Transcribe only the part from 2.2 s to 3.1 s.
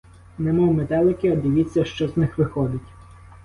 виходить!